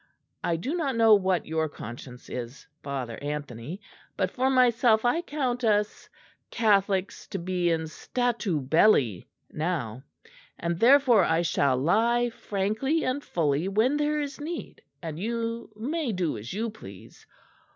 [0.43, 3.79] I do not know what your conscience is, Father Anthony;
[4.17, 6.09] but, for myself, I count us
[6.49, 10.01] Catholics to be in statu belli now;
[10.57, 16.11] and therefore I shall lie frankly and fully when there is need; and you may
[16.11, 17.27] do as you please.